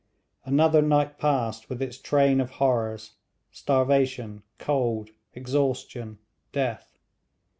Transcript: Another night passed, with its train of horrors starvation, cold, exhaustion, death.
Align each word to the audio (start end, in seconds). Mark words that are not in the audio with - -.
Another 0.45 0.81
night 0.81 1.19
passed, 1.19 1.69
with 1.69 1.79
its 1.79 1.99
train 1.99 2.41
of 2.41 2.49
horrors 2.53 3.11
starvation, 3.51 4.41
cold, 4.57 5.11
exhaustion, 5.35 6.17
death. 6.51 6.97